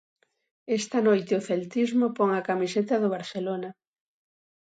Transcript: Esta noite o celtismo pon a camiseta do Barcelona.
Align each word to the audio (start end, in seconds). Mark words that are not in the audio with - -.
Esta 0.79 0.99
noite 1.07 1.31
o 1.39 1.45
celtismo 1.49 2.05
pon 2.17 2.29
a 2.39 2.45
camiseta 2.49 2.95
do 3.01 3.09
Barcelona. 3.15 3.69